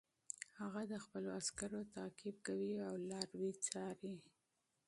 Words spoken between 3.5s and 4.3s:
څاري.